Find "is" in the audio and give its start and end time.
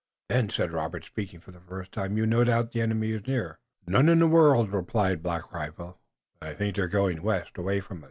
3.11-3.27